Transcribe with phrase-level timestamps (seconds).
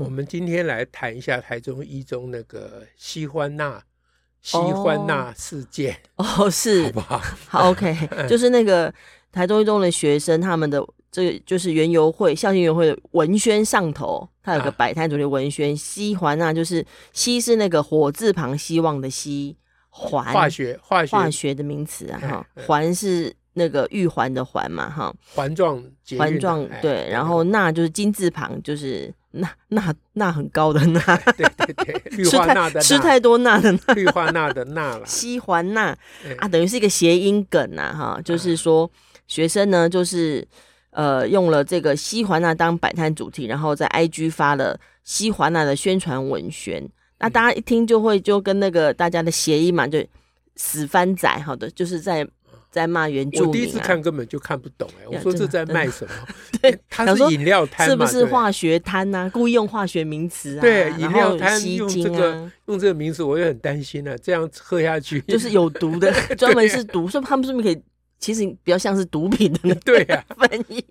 [0.00, 3.82] 我们今天来谈一下台中一中那个西欢娜、
[4.40, 7.18] 西欢娜事件哦， 是好不好？
[7.46, 7.94] 好，OK，
[8.26, 8.92] 就是那个
[9.30, 19.58] 台中一中的学生，他们的这个就是园游会校庆园游会的文宣上头，他有个摆摊主题文宣，西环那就是西是那个火字旁希望的西，
[19.90, 25.84] 环化学化学化学的名词啊哈，环是那个玉环的环嘛哈，环状
[26.18, 29.12] 环状对，然后那就是金字旁就是。
[29.32, 31.00] 钠钠钠很高的钠，
[31.36, 35.04] 对对对， 氯化钠的吃太多钠的钠，氯化钠的钠了。
[35.06, 35.96] 西环钠
[36.38, 38.90] 啊，等于是一个谐音梗呐，哈，就是说
[39.26, 40.46] 学生呢，就是
[40.90, 46.88] 呃用了这个西环钠当摆摊主题，然后在 IG 发了西环钠的宣传文宣，
[47.18, 50.04] 那大家一听就会就跟那个大家的谐音嘛，就
[50.56, 52.26] 死番仔，好的，就是在。
[52.72, 55.08] 在骂原住民、啊，我第一次看根本就看不懂哎、欸！
[55.14, 56.12] 我说这在卖什么？
[56.62, 59.30] 对，它是饮料摊是不是化学摊呐、啊？
[59.32, 60.60] 故意用化学名词啊？
[60.62, 64.16] 对，饮料摊用这个、啊、用这个名词，我也很担心呢、啊。
[64.22, 67.82] 这样喝下去就是有毒的， 专门是毒，所以他们是不是可以？
[68.22, 70.82] 其实比较像是毒品的那 对呀、啊，翻译。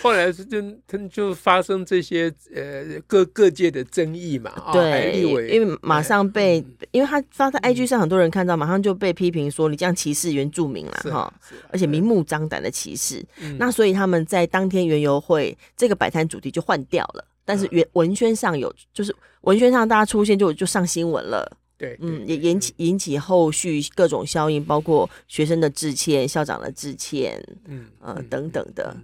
[0.00, 5.20] 后来是就他就发生这些呃各各界的争议嘛，对，
[5.52, 11.34] 因为马上被，因为他发在 IG 上，很多人看到，马上就被批评说你这样歧视原住民了哈，
[11.72, 13.26] 而且明目张胆的歧视。
[13.58, 21.58] 那所以他们在当天原游会这个摆摊主题就换掉了，但是原文宣上有，就是文宣上大家出现就就上新闻了。
[21.78, 28.94] 对，嗯，也引起引起后续各种效应，包括学生的致歉、校长的致歉，嗯呃等等的。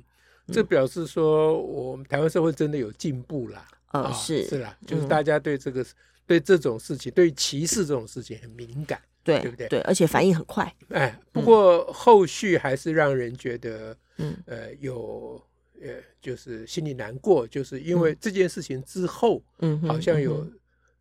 [0.49, 3.65] 这表示说，我们台湾社会真的有进步啦。
[3.93, 5.87] 呃，是是啦，就是大家对这个
[6.27, 9.69] 对这种事情，对歧视这种事情很敏感，对对不对？
[9.69, 10.75] 对，而且反应很快。
[10.89, 15.41] 哎，不过后续还是让人觉得，嗯呃，有
[15.81, 15.91] 呃，
[16.21, 20.45] 就是心里难过，就是因为这件事情之后，嗯，好像有。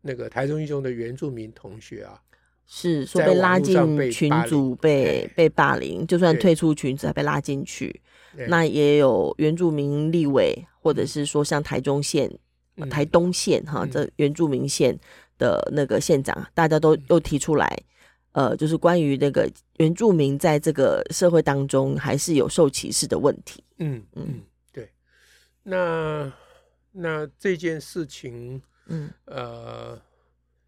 [0.06, 2.20] 那个台中一中的原住民同学啊，
[2.66, 3.74] 是说被拉进
[4.10, 8.02] 群组被被霸凌，就算退出群组还被拉进去。
[8.48, 12.30] 那也有原住民立委，或者是说像台中县、
[12.90, 14.94] 台东县哈这原住民县
[15.38, 17.74] 的那个县长，大家都又提出来，
[18.32, 23.64] 呃，就是关于那个原住民在这个社会当中还是有受歧视的问题。
[23.78, 24.90] 嗯嗯，对。
[25.62, 26.30] 那
[26.92, 28.60] 那这件事情。
[28.86, 30.00] 嗯，呃，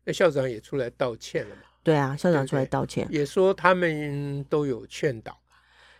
[0.04, 1.62] 那校长也出来道歉了嘛？
[1.82, 5.38] 对啊，校长出来道歉，也说他们都有劝导，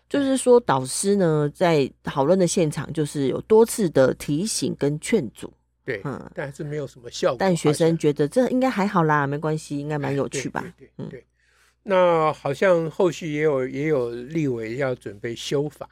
[0.09, 5.53] 就是说导师呢在讨论的现场，就是有多次的提醒跟劝阻，
[5.85, 7.37] 对，嗯，但是没有什么效果。
[7.39, 10.63] 但学生觉得这应该还好啦，没关系，应该蛮有趣吧？
[10.77, 11.27] 对对对，
[11.83, 15.89] 那好像后续也有也有立委要准备修法。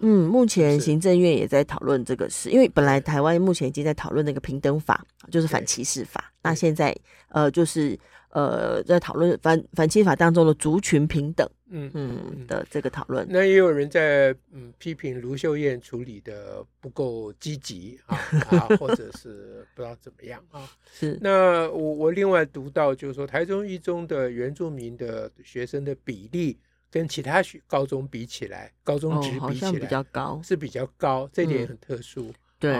[0.00, 6.32] 嗯，目前行政院也在讨论这个事，因为本来台湾目前已经在讨论那个平等法，就是反歧视法。
[6.42, 6.94] 那现在
[7.28, 7.98] 呃，就是
[8.30, 13.26] 呃，在讨论反反歧视法当中的族群平等，嗯嗯的这个讨论。
[13.28, 18.16] 那也有人在嗯批评卢秀燕处理的不够积极啊
[18.50, 20.68] 啊，或者是不知道怎么样啊。
[20.92, 21.18] 是。
[21.20, 26.58] 那我我另外读到就是说，台中一中的原住民的学生的比例。
[26.90, 32.32] 跟其他学高中比起来，高中值比起来，比较高，是比较高，这点很特殊。
[32.58, 32.76] 对，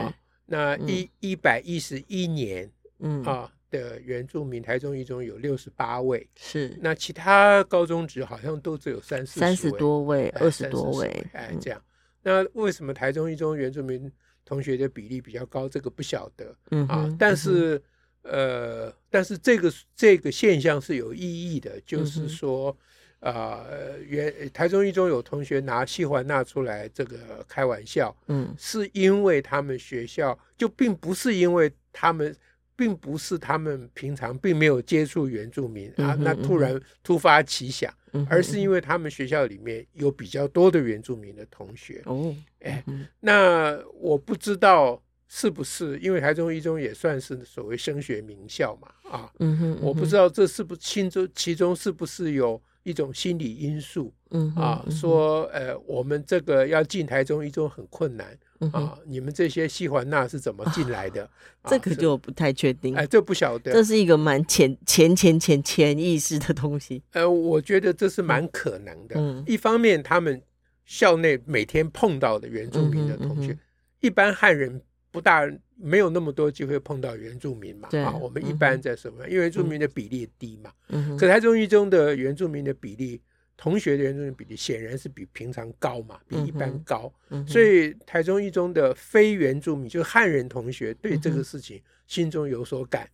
[0.46, 6.76] 那一一百一十一年，嗯啊的原住民，台中一中有六十八位，是。
[6.80, 11.80] 那其他高中职好像都只有三四三十多位，二十多位，哎，这样。
[12.22, 14.10] 那为什么台中一中原住民
[14.44, 15.68] 同学的比例比较高？
[15.68, 17.80] 这个不晓得，嗯啊，但是
[18.22, 22.76] 呃，但是这个这个现象是有意义的，就是说。
[23.20, 23.64] 啊，
[24.06, 32.34] 原、呃、台中一中有同学拿西环纳出来这个开玩笑，嗯，是因为他们学校就并不是因为他们，
[32.74, 42.00] 并不是他们平常并没有接触原住民、嗯、啊，那突然突发奇想，嗯、而是因为他们学校里面有比较多的原住民的同学。
[42.06, 42.82] 哦，哎，
[43.20, 52.58] 那我不知道是不是因为台中一中也算是所谓升学名校嘛，啊，嗯哼，嗯哼，我不知道这是不是其中其中是不是有。
[52.82, 58.36] 一种心理因素，嗯啊，说呃，我们这个要进台中一中很困难
[58.72, 61.28] 啊，你们这些西环那是怎么进来的？
[61.68, 67.02] 这个就不太确定，哎，这不晓得，这是一个蛮潜潜潜潜潜意识的东西。
[67.12, 69.44] 呃，我觉得这是蛮可能的。
[69.46, 70.40] 一方面，他们
[70.86, 73.56] 校内每天碰到的原住民的同学，
[74.00, 74.80] 一般汉人
[75.10, 77.88] 不大没有那么多机会碰到原住民嘛。
[78.04, 79.26] 啊，我们一般在什么？
[79.28, 80.72] 因为原住民的比例低嘛。
[81.18, 83.20] 可台中一中的原住民的比例，
[83.56, 87.12] 同学的原住民比例显然是比平常高嘛，比一般高。
[87.46, 93.08] 所以台中一中的非原住民，就是汉人同学对这个事情心中有所感，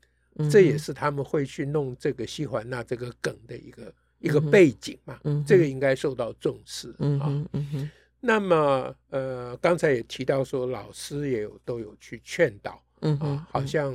[0.51, 5.19] 这也是他们会去弄这个西环那这个梗的一个一个背景嘛。
[5.47, 7.33] 这个应该受到重视啊。
[8.27, 12.83] 那么呃，刚才也提到说，老师也有都有去劝导，
[13.21, 13.95] 啊，好像。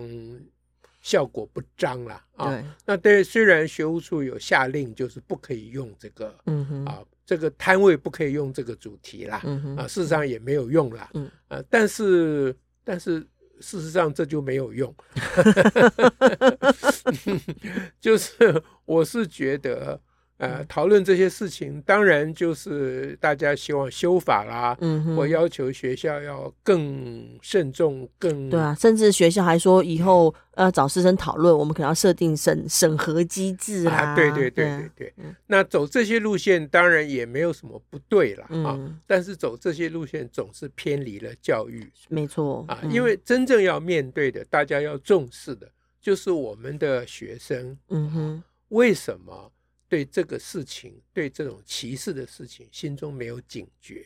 [1.03, 2.51] 效果不彰了啊！
[2.51, 13.19] 对那对，虽然学务处有下令，就是不可以用这个，嗯、哼啊，这个摊位不可以用这个主题啦，嗯、哼啊，事实上也没有用啦，嗯、啊，但是，但是
[13.61, 14.93] 事实上这就没有用，
[17.99, 19.99] 就是我是觉得。
[20.41, 45.69] 呃，讨论这些事情，当然就是大家希望修法啦，嗯哼，或要求学校要更慎重，更对啊，甚至学校还说以后要找师生讨论，我们可能要设定审审核机制啦，啊，对对对对对，嗯、那走这些路线当然也没有什么不对了，嗯、啊，但是走这些路线总是偏离了教育，没错啊，因为真正要面对的，大家要重视的，
[46.01, 49.51] 就是我们的学生，嗯哼，为什么？
[49.91, 54.05] 对这个事情，对这种歧视的事情，心中没有警觉。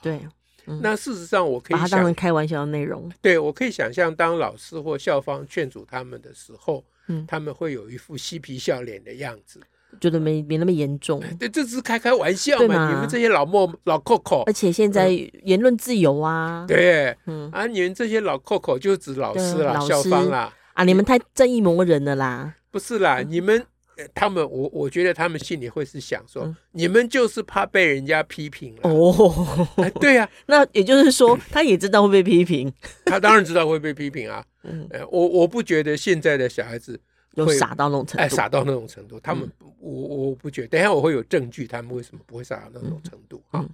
[0.00, 0.20] 对，
[0.66, 3.10] 嗯、那事实上我可以把它当成开玩笑的内容。
[3.20, 9.60] 对，我可以想象，当老师或校方劝阻他们的时候，嗯，他们会有一副嬉皮笑脸的样子，
[10.00, 11.20] 觉得没没那么严重。
[11.36, 14.44] 对，这只是开开玩笑嘛，吗你们这些老莫老 Coco，。
[14.44, 15.08] 而且现在
[15.42, 22.54] 言论自由啊，嗯、对，嗯啊，你们这些老 Coco 就指老师啦、校方啦，啊，你们太正义魔人了啦。
[22.70, 23.66] 不是啦，你们。
[24.14, 29.90] 他们，我我觉得他们心里会是想说，嗯、你们就是怕被人家批评了哦、哎。
[29.90, 32.72] 对呀、啊， 那也就是说，他也知道会被批评。
[33.04, 34.44] 他当然知道会被批评啊。
[34.62, 36.98] 嗯，我我不觉得现在的小孩子
[37.34, 39.20] 会傻到那种程度，哎，傻到那种程度。
[39.20, 40.68] 他们，嗯、我我不觉得。
[40.68, 43.64] 等一下我会有证据，他们为什么不会傻到那种程度啊？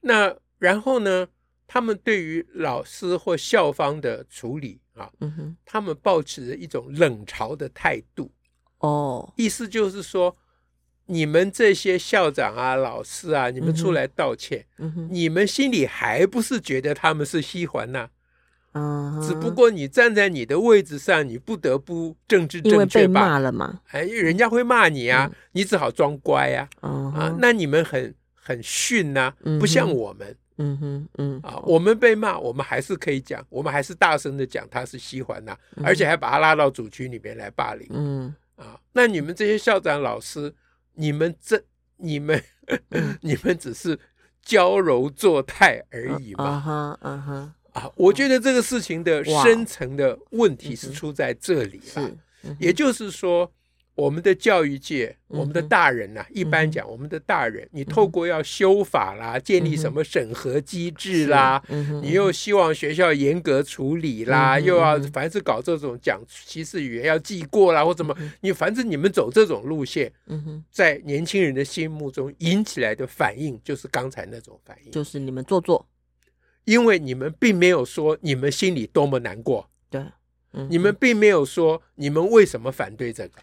[0.00, 1.26] 那然后呢，
[1.66, 5.10] 他们对于老师或校方的处理啊，
[5.64, 8.30] 他们保持着一种冷嘲的态度。
[8.84, 10.36] 哦，意思就是说，
[11.06, 14.64] 你们这些校长啊、老师啊，你们出来道歉，
[15.10, 18.08] 你们心里还不是觉得他们是西环呐？
[18.76, 22.76] 嗯，只不过你站在你的位置上，你不得不政治正确吧？
[22.76, 26.68] 因为被骂了嘛，哎，人家会骂你啊，你只好装乖啊。
[26.80, 30.36] 啊，那你们很很逊呐，不像我们。
[30.56, 37.88] 嗯哼，嗯啊，我们被骂，我们还是可以讲，我们还是大声的讲他是西环呐，而且还把他拉到主区里面来霸凌。
[37.90, 38.34] 嗯。
[38.56, 40.54] 啊，那你们这些校长老师，
[40.94, 41.62] 你们这
[41.96, 42.42] 你们
[43.22, 43.98] 你们只是
[44.42, 46.44] 娇柔作态而已嘛？
[46.44, 52.10] 啊哈，啊哈，啊，我觉得这个事情的深层的问题是出在这里了，
[52.58, 53.52] 也就是说。
[53.94, 61.62] 我们的教育界，我们的大人呐，一般讲，我们的大人，你透过要修法啦，建立什么审核机制啦，
[62.02, 70.12] 你又希望学校严格处理啦，又要凡是搞这种讲歧视语言要记过啦，或怎么，你反正你们走这种路线，
[70.72, 75.86] 在年轻人的心目中引起来的反应就是刚才那种反应，就是你们做作，
[76.64, 80.04] 因为你们并没有说你们心里多么难过，对，
[80.68, 83.40] 你们并没有说你们为什么反对这个。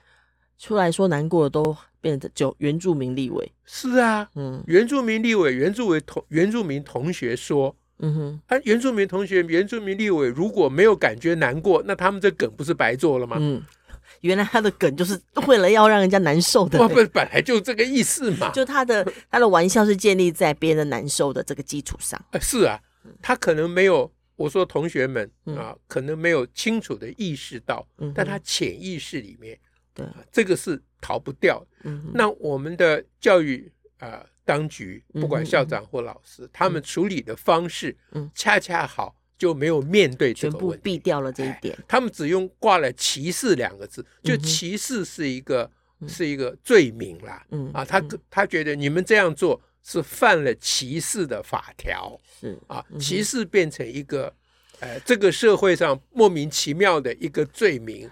[0.62, 13.38] 出来说难过的都变成就原住民立委，是啊，嗯，原住民立委、原住民同原住民同学说，嗯哼，啊，原住民同学、原住民立委如果没有感觉难过，那他们这梗不是白做了吗？
[13.40, 13.64] 嗯，
[14.22, 18.52] 原来他的梗就是为了要让人家难受的，不，本来就这个意思嘛。
[18.52, 22.24] 就他的 他的玩笑是建立在别人的难受的这个基础上。
[22.40, 22.80] 是啊，
[23.20, 25.28] 他可能没有，我说同学们
[25.58, 29.58] 啊，可能没有清楚的意识到，但他潜意识里面。
[29.94, 31.66] 对，这个是逃不掉。
[31.84, 41.78] 嗯，那我们的教育啊、呃，当局不管校长或老师，嗯、他们处理的方式，嗯，恰恰好就没有面对这个问题，全部避掉了这一点。
[41.88, 45.70] 他们只用挂了歧视两个字，就歧视是一个、
[46.00, 47.46] 嗯、是一个罪名啦。
[47.50, 54.34] 嗯啊，他他觉得你们这样做是犯了歧视的法条，是啊，歧视变成一个
[54.80, 58.10] 呃，这个社会上莫名其妙的一个罪名。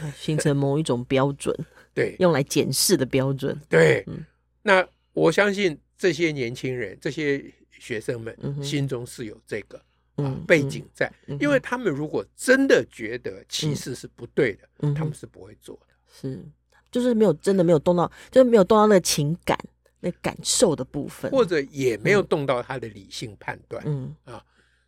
[0.16, 1.54] 形成某一种标准，
[1.94, 3.58] 对，用来检视的标准。
[3.68, 4.24] 对，嗯、
[4.62, 9.80] 那我相信这些年轻人、这些学生们心中是有这个、
[10.16, 15.94] 嗯、啊背景在，嗯嗯、因为他们如果真的觉得歧视是不对的，嗯、他们是不会做的。
[16.10, 16.42] 是，
[16.90, 19.58] 就是没有真的没有动到，就是没有动到那个情感、
[20.00, 23.82] 那感受的部分，或者也没有动到他的理性判断。
[23.86, 24.44] 嗯啊。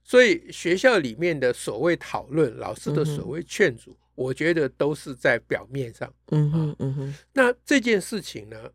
[0.07, 6.13] 所以学校里面的所谓讨论，老师的所谓劝阻，我觉得都是在表面上。
[6.31, 7.15] 嗯哼，嗯哼。
[7.33, 8.71] 那这件事情呢，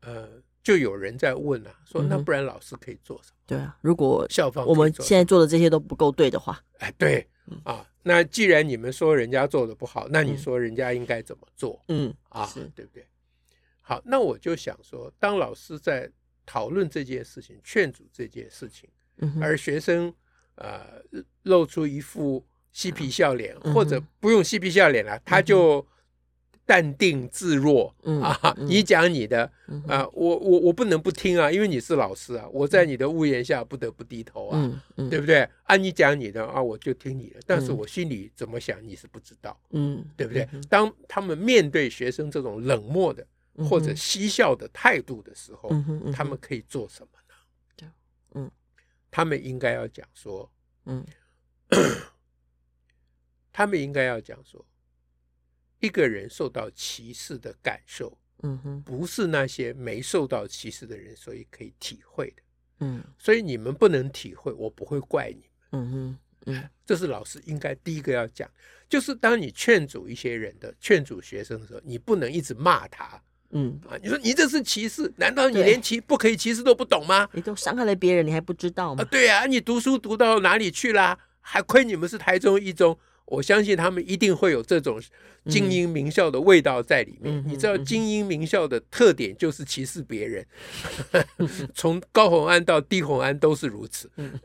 [0.00, 0.28] 呃，
[0.62, 3.36] 就有人在问啊，说那不然老师可以做什么？
[3.46, 7.26] 对啊，如果校方我们现在做的这些都不够对的话，哎，对
[7.64, 11.82] 啊，那既然你们说人家做的不好，那你说人家应该怎么做？
[11.88, 13.06] 嗯啊，对不对？
[13.80, 16.10] 好，那我就想说，当老师在
[16.46, 18.88] 讨论这件事情、劝阻这件事情。
[19.38, 20.14] 而学生，
[20.54, 21.02] 呃，
[21.42, 25.84] 露出一副嬉皮笑脸，嗯、或者不用嬉皮笑脸了，嗯、他就
[26.64, 28.54] 淡定自若、嗯、啊。
[28.56, 29.50] 嗯、你讲你的
[29.88, 35.48] 啊，我我我不能不听啊，因为你是老师啊，我在你的屋檐下不得不低头啊，对不对？
[35.64, 40.48] 啊，你讲你的啊，我就听你的，但是我心里怎么想你是不知道，嗯，对不对？
[40.52, 43.26] 嗯、当他们面对学生这种冷漠的
[43.68, 45.70] 或者嬉笑的态度的时候，
[46.12, 47.92] 他们可以做什么呢？
[48.34, 48.50] 嗯。
[49.10, 50.48] 他们应该要讲说，
[50.86, 51.04] 嗯，
[53.52, 54.64] 他们应该要讲说，
[55.80, 62.42] 一个人受到歧视的感受，嗯哼，不是那些没受到歧视的人所以可以体会的，
[62.80, 68.50] 嗯，所以你们不能体会，我不会怪你们，嗯哼，嗯，这是老师应该第一个要讲，
[68.88, 73.22] 就是当你劝阻一些人的，劝阻学生的时候，你不能一直骂他。
[73.52, 75.12] 嗯啊，你说你这是歧视？
[75.16, 77.28] 难道你连歧不可以歧视都不懂吗？
[77.32, 79.02] 你都伤害了别人，你还不知道吗？
[79.02, 81.18] 啊，对啊，你读书读到哪里去啦？
[81.40, 82.96] 还亏你们是台中一中，
[83.30, 85.00] 我相信他们一定会有这种
[85.46, 87.34] 精英名校的味道在里面。
[87.38, 90.46] 嗯、你知道精英名校的特点就是歧视别人，
[91.74, 94.10] 从高红安到低红安都是如此。
[94.16, 94.38] 嗯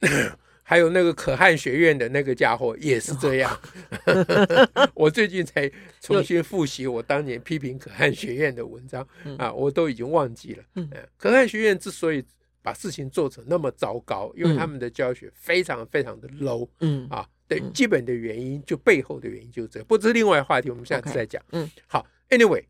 [0.68, 3.56] 还有那个可汗学院的那个家伙也是这样，
[4.94, 5.70] 我最近才
[6.00, 9.06] 重新复习我当年批评可汗学院的文章
[9.38, 10.64] 啊，我都已经忘记了。
[11.16, 12.20] 可汗学院之所以
[12.62, 21.42] 把事情做成那么糟糕，因为他们的教学非常非常的 low，嗯啊，对，基本的原因就背后的原因就是这，不是另外话题，我们下次再讲。
[21.52, 22.64] 嗯，好，Anyway，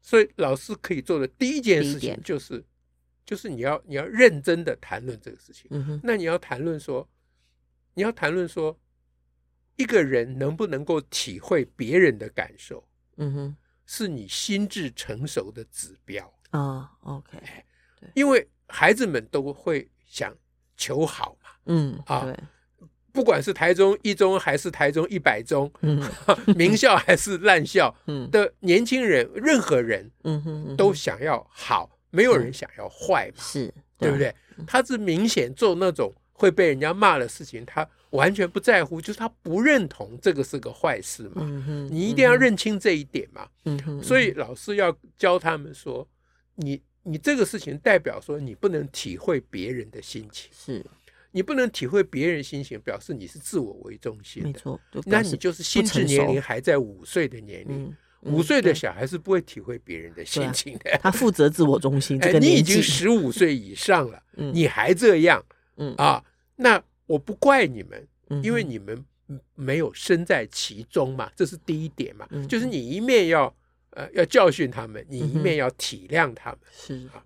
[0.00, 2.64] 所以老师可以做的第一件事情就是，
[3.24, 5.66] 就是你要你要认真的谈论这个事情。
[5.70, 7.08] 嗯那你要谈论说。
[7.98, 8.78] 你要谈论说，
[9.76, 13.56] 一个人能不能够体会别人的感受，嗯哼，
[13.86, 16.92] 是你心智成熟的指标啊。
[17.00, 17.38] OK，
[18.12, 20.36] 因为孩子们都会想
[20.76, 22.36] 求好嘛，嗯啊，
[23.16, 26.00] 不管是台中一中还是台中一百中，嗯，
[26.54, 30.08] 名校还是烂校，嗯的年轻人，任何人，
[30.76, 34.34] 都想要好，没有人想要坏嘛，是对不对？
[34.66, 36.12] 他是明显做那种。
[36.38, 41.42] 会被人家骂的事情，他完全不在乎，就是他不认同这个是个坏事嘛。
[41.90, 43.48] 你一定要认清这一点嘛。
[44.02, 46.06] 所以老师要教他们说，
[46.56, 50.84] 你你这个事情代表说你不能体会别人的心情，是
[51.36, 54.48] 你不能体会别人心情，表示你是自我为中心的。
[54.48, 57.94] 没错，那你就是心智年龄还在五岁的年龄。
[58.22, 62.18] 五岁的小孩是不会体会别人的心情的，他负责自我中心。
[62.24, 64.22] 哎，你已经十五岁以上了，
[64.54, 65.44] 你还这样。
[65.76, 66.24] 嗯啊，
[66.56, 68.08] 那我不怪你们，
[68.42, 69.04] 因为你们
[69.54, 72.26] 没有身在其中嘛，这是第一点嘛。
[72.48, 73.54] 就是你一面要
[73.90, 76.60] 呃要教训他们，你一面要体谅他们。
[76.72, 77.22] 是啊，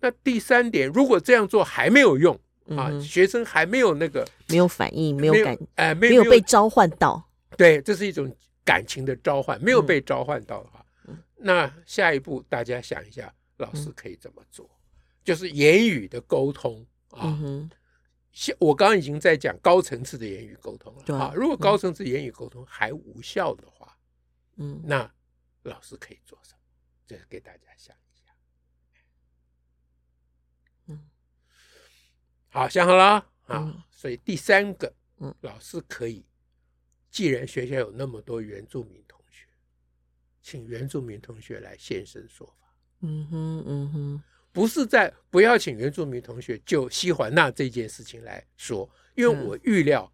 [0.00, 2.38] 那第三点，如果这样做还没有用
[2.76, 7.22] 啊，学生还没有那个没有反应，没有感，哎，没有被召唤到。
[7.56, 10.86] 对，这是一种感情的召唤，没有被召唤到的话，
[11.36, 14.68] 那下一步大家想一下，老师可以怎么做？
[15.24, 16.84] 就是言语的沟通。
[17.10, 17.38] 啊，
[18.32, 21.30] 像我刚刚已经在讲高层次的言语沟通了啊。
[21.36, 23.94] 如果高层次言语沟通还无效的话，
[24.56, 25.12] 嗯，那
[25.64, 26.58] 老师可以做什么？
[27.06, 28.32] 这是给大家想一下。
[30.86, 31.04] 嗯，
[32.52, 33.86] 好，想好了啊。
[33.90, 36.22] 所以第三个，嗯，老师可以，
[37.10, 39.46] 既然学校有那么多原住民同学，
[40.42, 42.74] 请原住民同学来现身说法。
[43.00, 44.22] 嗯哼，嗯哼。
[44.52, 50.12] 不是在不要请原住民同学就西环那这件事情来说，因为我预料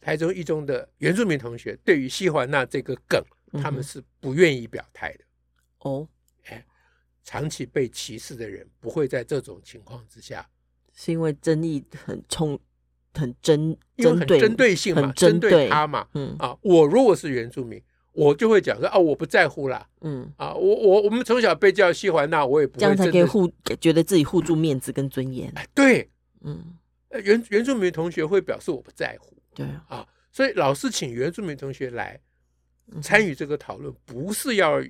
[0.00, 3.22] 台中一中的原住民同学对于西环那这个梗，
[3.62, 5.24] 他们是不愿意表态的。
[5.80, 6.08] 哦，
[6.44, 6.64] 哎，
[7.22, 10.48] 长期被歧视的人不会在这种情况之下，
[10.94, 12.58] 是因为争议很冲、
[13.14, 16.06] 很针、因为很针对性嘛，针对他嘛。
[16.14, 17.82] 嗯啊，我如果是原住民，
[18.12, 25.50] 我就会讲说啊，我不在乎啦，嗯啊，我我我们从小被叫西环那，我也不会这样才可以护，觉得自己护住面子跟尊严。
[25.56, 26.10] 哎，对，
[26.42, 26.74] 嗯，
[27.24, 32.20] 原原住民同学会表示我不在乎，对啊，所以老师请原住民同学来
[33.00, 34.82] 参与这个讨论，不是要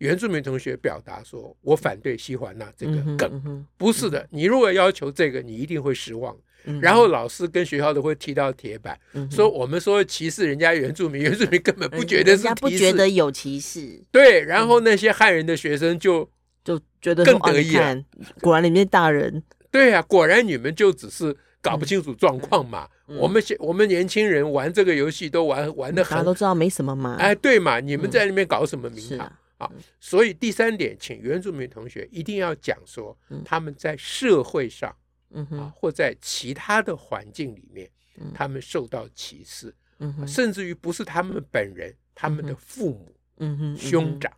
[0.00, 6.36] 原住民同学表达说我反对西环那这个梗，不是的，你如果要求这个，你一定会失望。
[6.80, 13.98] 然后老师跟学校都会踢到铁板，嗯、说我们说歧视人家原住民，原住民根本不觉得是歧视，不觉得有歧视。
[14.10, 16.28] 对，然后那些汉人的学生就
[16.62, 18.04] 就觉得更得意了。
[18.42, 22.86] 果然里面大人，对啊，果然你们就只是搞不清楚状况嘛。
[23.08, 27.16] 嗯、我们我们年轻人玩这个游戏都玩玩的很，大家都知道没什么嘛。
[27.18, 29.32] 哎，对嘛，你们在那边搞什么名堂？
[29.60, 34.94] 啊，所以第三点，请原住民同学一定要讲说他们在社会上。
[35.32, 37.88] 嗯哼，或在其他的环境里面，
[38.34, 44.32] 他们受到歧视，嗯哼，甚至于不是他们本人，他们的父母，嗯哼，兄长，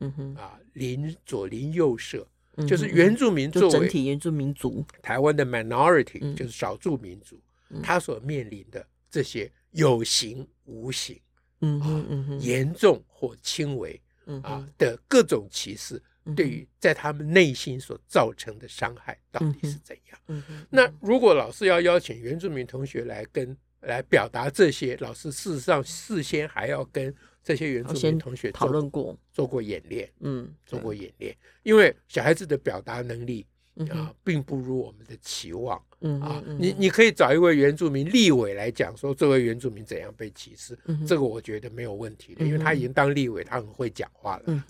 [0.00, 2.26] 嗯哼，啊，邻左邻右舍，
[2.66, 7.38] 就是原住民作为整体原住民族，台湾的 minority 就是少数民族，
[7.82, 11.20] 他所面临的这些有形无形，
[11.60, 14.00] 嗯嗯嗯，严重或轻微，
[14.42, 16.02] 啊的各种歧视。
[16.36, 20.42] 对于在他们内心所造成的伤害到底是怎样？
[20.70, 27.12] 那如果老师要邀请原住民同学来跟来表达这些，老师事实上事先还要跟
[27.42, 33.44] 这些原住民同学讨论过，做过演练，嗯，做过演练，因为小孩子的表达能力
[33.90, 44.62] 啊，并不如我们的期望，嗯啊，你你可以找一位原住民立委来讲说这位原住民怎样被歧视，这个我觉得没有问题的，因为他已经当立委，他很会讲话了。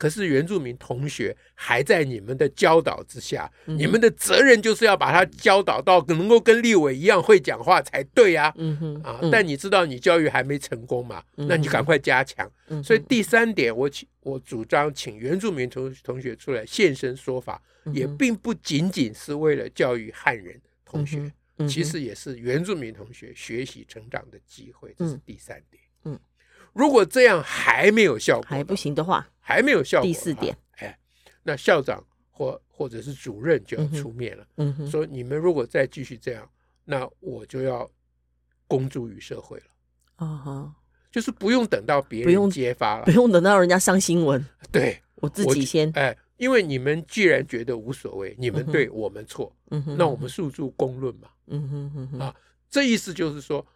[0.00, 8.54] 可是原住民同学还在你们的教导之下，嗯、你们的责任就是要把他教导到能够跟立委一样会讲话才对呀、啊。
[8.56, 11.22] 嗯哼啊，但你知道你教育还没成功嘛？
[11.36, 12.50] 嗯、那你赶快加强。
[12.68, 21.30] 嗯、所以第三点我，请我主张请原住民同同学出来现身说法，嗯、也并不仅仅是为了教育汉人同学，
[21.68, 24.94] 其实也是原住民同学学习成长的机会。
[24.96, 25.82] 这是第三点。
[26.04, 26.14] 嗯。
[26.14, 26.20] 嗯
[26.72, 30.06] 如果这样还没有效果，还不行的话，还没有效果。
[30.06, 30.98] 第四点，哎，
[31.42, 36.48] 那校长或或者是主任就要出面了，嗯哼，说你们如果再继续这样，
[36.84, 37.90] 那我就要
[38.66, 39.64] 公诸于社会了。
[40.16, 40.74] 啊哈，
[41.10, 52.34] 就是不用等到别人揭发了，不用等到人家上新闻， 对，我自己先，哎，因为你们既然觉得无所谓，你们对我们错，嗯，那我们诉诸公论嘛，嗯哼哼哼，啊，
[52.70, 53.66] 这意思就是说。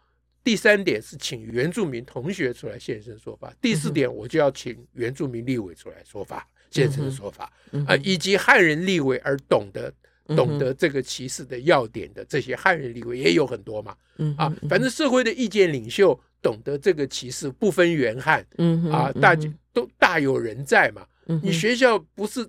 [0.45, 3.51] 第三点是请原住民同学出来现身说法。
[3.63, 7.51] 第四点，我就要请原住民立委出来说法，现身说法
[7.87, 9.91] 啊，以及汉人立委而懂得
[10.37, 13.97] 懂得这个歧视的要点的这些汉人立委也有很多嘛。
[14.37, 18.47] 啊，反正社会的意见领袖懂得这个歧视不分原汉，
[18.93, 21.07] 啊，大家都大有人在嘛。
[21.43, 22.47] 你学校不是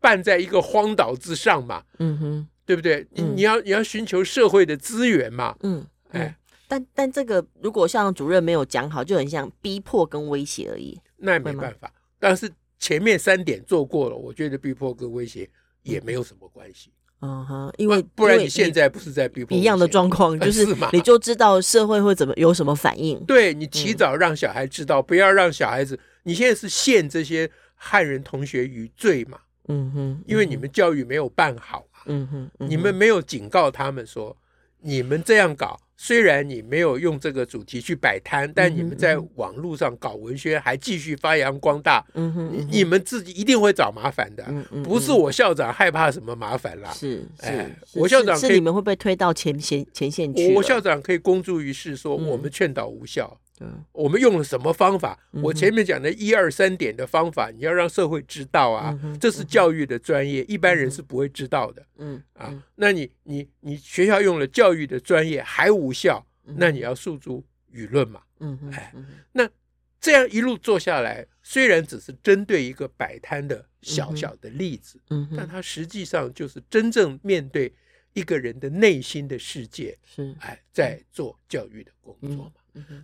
[0.00, 1.82] 办在一个荒岛之上嘛？
[1.98, 3.06] 嗯哼，对不对？
[3.12, 5.56] 你你要你要寻求社会的资源嘛？
[5.62, 6.36] 嗯，哎。
[6.68, 10.98] 但但这个如果校长主任没有讲好，就很像逼迫跟威胁而已。
[11.16, 11.92] 那也没办法。
[12.18, 15.48] 但是前面三点做过了，我觉得逼迫跟威胁
[15.82, 16.90] 也没有什么关系。
[17.20, 23.18] 嗯哼，因为不然你现在不是在逼迫一样的状况， 就是你就知道社会会怎么有什么反应。
[23.24, 25.98] 对，你提早让小孩知道，不要让小孩子。
[26.24, 29.38] 你现在是陷这些汉人同学于罪嘛？
[29.68, 32.00] 嗯哼，因为你们教育没有办好嘛。
[32.06, 34.36] 嗯哼，你们没有警告他们说，
[34.80, 35.80] 你们这样搞。
[35.96, 44.44] 虽然你没有用这个主题去摆摊，但你们在网络上搞文宣还继续发扬光大，嗯哼，你们自己一定会找麻烦的，
[44.84, 53.38] 不是我校长害怕什么麻烦啦，是，哎，我校长是你们会被推到前前前线去，我校长可以公诸于世说我们劝导无效。
[53.40, 53.45] 嗯，
[53.92, 55.18] 我们用了什么方法？
[55.42, 61.86] 我前面讲的一二三点的方法，你要让社会知道啊，这是教育的专业，一般人是不会知道的。
[61.98, 68.22] 嗯啊，那你你你学校用了教育的专业还无效，那你要诉诸舆论嘛。
[68.40, 68.92] 嗯哎，
[69.32, 69.48] 那
[69.98, 77.72] 这样一路做下来，虽然只是针对一个摆摊的小小的例子，嗯，但它实际上就是真正面对
[78.12, 80.34] 一个人的内心的世界，是。
[80.40, 82.52] 哎，在做教育的工作嘛。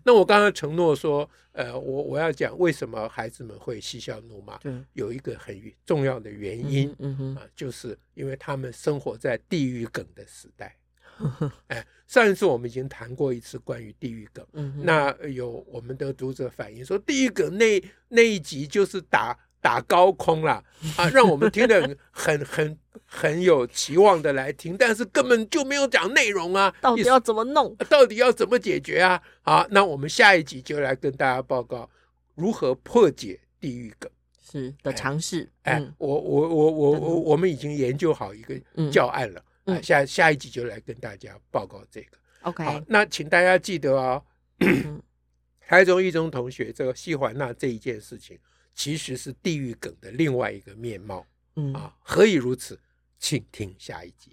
[0.04, 4.58] 那我刚刚承诺说，呃，我我要讲为什么孩子们会嬉笑怒骂，
[4.92, 6.90] 有一个很重要的原因，
[7.36, 10.76] 啊，就是因为他们生活在地狱梗的时代。
[11.68, 19.38] 哎，上一次我们已经谈过一次关于地狱梗，嗯、那有我们的读者反映说，地狱梗那那一集就是打。
[19.62, 20.62] 打高空了
[20.98, 27.74] 啊，让我们听得很很很很有期望的来听，但是根本就没有讲内容啊，到底要怎么弄？
[27.88, 29.22] 到底要怎么解决啊？
[29.42, 31.88] 好，那我们下一集就来跟大家报告
[32.34, 34.10] 如何破解地狱梗
[34.50, 35.48] 是的尝试。
[35.62, 38.54] 哎，哎我我我我我我们已经研究好一个
[38.90, 42.18] 教案了，嗯嗯、下下一集就来跟大家报告这个。
[42.42, 44.22] OK，好，那请大家记得哦，
[45.68, 48.36] 台中一中同学这个西环那这一件事情，
[48.74, 51.26] 其实是地狱梗的另外一个面貌。
[51.56, 52.78] 嗯啊，何以如此？
[53.18, 54.32] 请听下一集。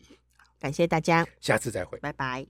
[0.60, 2.46] 感谢大家，下次再会，拜拜。